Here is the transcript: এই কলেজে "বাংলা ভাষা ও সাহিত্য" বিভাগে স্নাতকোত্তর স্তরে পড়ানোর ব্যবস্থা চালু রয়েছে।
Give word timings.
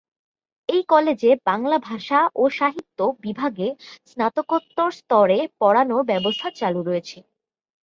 এই 0.69 0.81
কলেজে 0.89 1.31
"বাংলা 1.45 1.77
ভাষা 1.81 2.19
ও 2.35 2.43
সাহিত্য" 2.51 2.99
বিভাগে 3.21 3.67
স্নাতকোত্তর 4.07 4.89
স্তরে 4.99 5.39
পড়ানোর 5.59 6.01
ব্যবস্থা 6.11 6.47
চালু 6.59 6.81
রয়েছে। 6.83 7.17